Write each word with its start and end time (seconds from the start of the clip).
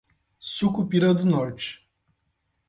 Sucupira 0.39 1.13
do 1.13 1.23
Norte 1.27 1.79